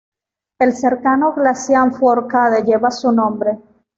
El 0.57 0.73
cercano 0.75 1.31
glaciar 1.33 1.93
Fourcade 1.93 2.63
lleva 2.63 2.89
su 2.89 3.11
nombre. 3.11 3.59